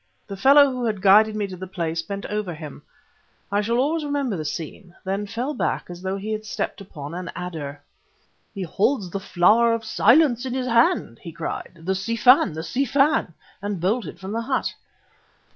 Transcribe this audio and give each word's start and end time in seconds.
The 0.25 0.35
fellow 0.35 0.71
who 0.71 0.83
had 0.85 0.99
guided 0.99 1.35
me 1.35 1.45
to 1.45 1.55
the 1.55 1.67
place 1.67 2.01
bent 2.01 2.25
over 2.25 2.55
him 2.55 2.81
I 3.51 3.61
shall 3.61 3.77
always 3.77 4.03
remember 4.03 4.35
the 4.35 4.43
scene 4.43 4.95
then 5.03 5.27
fell 5.27 5.53
back 5.53 5.91
as 5.91 6.01
though 6.01 6.17
he 6.17 6.31
had 6.31 6.43
stepped 6.43 6.81
upon 6.81 7.13
an 7.13 7.29
adder. 7.35 7.79
"'He 8.51 8.63
holds 8.63 9.11
the 9.11 9.19
Flower 9.19 9.79
Silence 9.83 10.43
in 10.43 10.55
his 10.55 10.65
hand!' 10.65 11.19
he 11.19 11.31
cried 11.31 11.81
'the 11.83 11.93
Si 11.93 12.15
Fan! 12.15 12.53
the 12.53 12.63
Si 12.63 12.83
Fan!' 12.83 13.35
and 13.61 13.79
bolted 13.79 14.19
from 14.19 14.31
the 14.31 14.41
hut." 14.41 14.73